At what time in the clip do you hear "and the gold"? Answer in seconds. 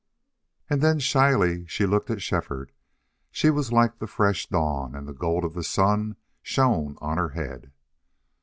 4.95-5.45